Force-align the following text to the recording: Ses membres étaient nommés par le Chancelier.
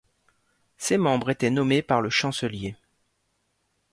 Ses 0.79 0.97
membres 0.97 1.29
étaient 1.29 1.51
nommés 1.51 1.83
par 1.83 2.01
le 2.01 2.09
Chancelier. 2.09 2.75